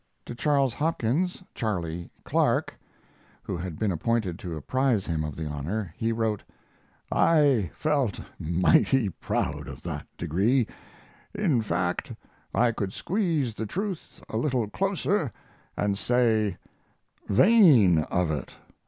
[0.25, 2.73] To Charles Hopkins ("Charley") Clark,
[3.43, 6.41] who had been appointed to apprise him of the honor, he wrote:
[7.11, 10.65] I felt mighty proud of that degree;
[11.35, 12.11] in fact
[12.51, 15.31] I could squeeze the truth a little closer
[15.77, 16.57] and say
[17.29, 18.55] vain of it.